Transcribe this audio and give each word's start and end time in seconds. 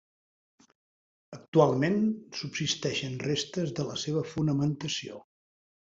Actualment 1.37 1.99
subsisteixen 2.41 3.21
restes 3.29 3.79
de 3.81 3.89
la 3.93 4.03
seva 4.09 4.29
fonamentació. 4.35 5.27